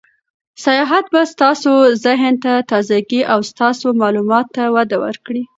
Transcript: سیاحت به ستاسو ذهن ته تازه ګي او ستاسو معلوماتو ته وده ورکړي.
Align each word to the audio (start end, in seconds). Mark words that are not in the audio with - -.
سیاحت 0.63 1.05
به 1.13 1.21
ستاسو 1.33 1.73
ذهن 2.05 2.33
ته 2.43 2.53
تازه 2.69 2.97
ګي 3.09 3.21
او 3.33 3.39
ستاسو 3.51 3.87
معلوماتو 4.01 4.51
ته 4.55 4.63
وده 4.75 4.97
ورکړي. 5.03 5.43